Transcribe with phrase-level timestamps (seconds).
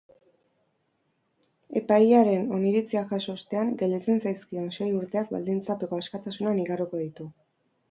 [1.81, 7.33] Epailearen oniritzia jaso ostean, gelditzen zaizkion sei urteak baldintzapeko askatasunean igaroko ditu.